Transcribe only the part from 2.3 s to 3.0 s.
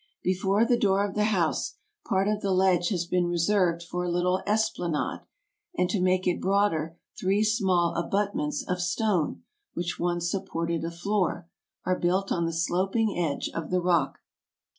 the ledge